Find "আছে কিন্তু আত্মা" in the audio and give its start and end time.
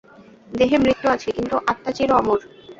1.09-1.91